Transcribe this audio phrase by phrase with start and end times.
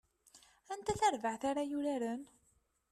[0.73, 2.21] Anta tarbaɛt ara yuraren?